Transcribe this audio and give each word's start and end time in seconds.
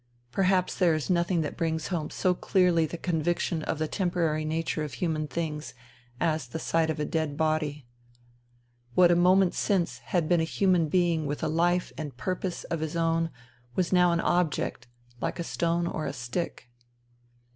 Perhaps 0.31 0.79
there 0.79 0.95
is 0.95 1.11
nothing 1.11 1.41
that 1.41 1.55
brings 1.55 1.89
home 1.89 2.09
so 2.09 2.33
clearly 2.33 2.87
the 2.87 2.97
conviction 2.97 3.61
of 3.61 3.77
the 3.77 3.87
tem 3.87 4.09
porary 4.09 4.43
nature 4.47 4.83
of 4.83 4.93
human 4.93 5.27
things 5.27 5.75
as 6.19 6.47
the 6.47 6.57
sight 6.57 6.89
of 6.89 6.99
a 6.99 7.05
dead 7.05 7.37
body. 7.37 7.85
What 8.95 9.11
a 9.11 9.15
moment 9.15 9.53
since 9.53 9.99
had 9.99 10.27
been 10.27 10.41
a 10.41 10.43
human 10.43 10.89
being 10.89 11.27
with 11.27 11.43
a 11.43 11.47
life 11.47 11.93
and 11.99 12.17
purpose 12.17 12.63
of 12.63 12.79
his 12.79 12.95
own 12.95 13.29
was 13.75 13.93
now 13.93 14.11
an 14.11 14.21
object, 14.21 14.87
like 15.21 15.37
a 15.37 15.43
stone 15.43 15.85
or 15.85 16.07
a 16.07 16.13
stick. 16.13 16.71